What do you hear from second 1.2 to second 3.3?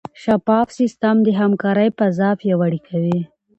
د همکارۍ فضا پیاوړې کوي.